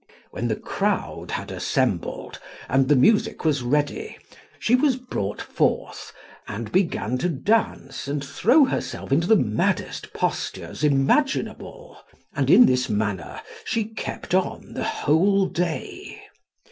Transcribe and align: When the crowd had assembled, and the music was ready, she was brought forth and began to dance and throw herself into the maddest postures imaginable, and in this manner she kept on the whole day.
When 0.31 0.47
the 0.47 0.55
crowd 0.55 1.29
had 1.29 1.51
assembled, 1.51 2.39
and 2.67 2.87
the 2.87 2.95
music 2.95 3.45
was 3.45 3.61
ready, 3.61 4.17
she 4.57 4.73
was 4.73 4.95
brought 4.95 5.39
forth 5.39 6.11
and 6.47 6.71
began 6.71 7.19
to 7.19 7.29
dance 7.29 8.07
and 8.07 8.25
throw 8.25 8.65
herself 8.65 9.11
into 9.11 9.27
the 9.27 9.35
maddest 9.35 10.11
postures 10.11 10.83
imaginable, 10.83 11.99
and 12.33 12.49
in 12.49 12.65
this 12.65 12.89
manner 12.89 13.41
she 13.63 13.83
kept 13.89 14.33
on 14.33 14.73
the 14.73 14.83
whole 14.85 15.45
day. 15.45 16.19